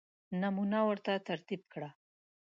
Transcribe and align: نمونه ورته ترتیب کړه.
نمونه 0.41 0.79
ورته 0.89 1.11
ترتیب 1.27 1.61
کړه. 1.73 1.89